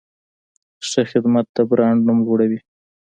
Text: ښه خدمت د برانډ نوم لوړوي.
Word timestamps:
ښه 0.87 1.01
خدمت 1.11 1.45
د 1.55 1.57
برانډ 1.69 1.99
نوم 2.07 2.19
لوړوي. 2.25 2.59